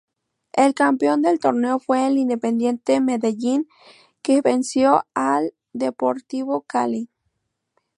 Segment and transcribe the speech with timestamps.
[0.53, 3.67] El campeón del torneo fue el Independiente Medellín
[4.23, 7.07] que venció al Deportivo Cali.